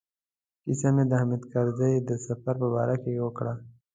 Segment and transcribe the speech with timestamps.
[0.63, 3.53] کیسه مې د حامد کرزي د سفر په باره کې وکړه.